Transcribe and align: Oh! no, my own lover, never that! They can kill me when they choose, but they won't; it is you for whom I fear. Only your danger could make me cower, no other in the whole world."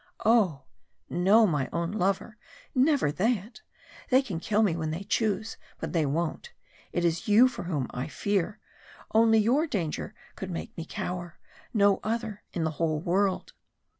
Oh! 0.25 0.63
no, 1.11 1.45
my 1.45 1.69
own 1.71 1.91
lover, 1.91 2.35
never 2.73 3.11
that! 3.11 3.61
They 4.09 4.23
can 4.23 4.39
kill 4.39 4.63
me 4.63 4.75
when 4.75 4.89
they 4.89 5.03
choose, 5.03 5.57
but 5.79 5.93
they 5.93 6.07
won't; 6.07 6.53
it 6.91 7.05
is 7.05 7.27
you 7.27 7.47
for 7.47 7.65
whom 7.65 7.85
I 7.91 8.07
fear. 8.07 8.57
Only 9.13 9.37
your 9.37 9.67
danger 9.67 10.15
could 10.35 10.49
make 10.49 10.75
me 10.75 10.85
cower, 10.85 11.37
no 11.71 11.99
other 12.03 12.41
in 12.51 12.63
the 12.63 12.71
whole 12.81 12.99
world." 12.99 13.53